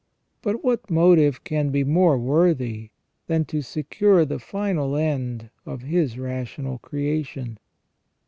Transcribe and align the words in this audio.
But 0.41 0.63
what 0.63 0.89
motive 0.89 1.43
can 1.43 1.69
be 1.69 1.83
more 1.83 2.17
worthy 2.17 2.89
than 3.27 3.45
to 3.45 3.61
secure 3.61 4.25
the 4.25 4.39
final 4.39 4.95
end 4.95 5.51
of 5.67 5.83
His 5.83 6.17
rational 6.17 6.79
creation 6.79 7.59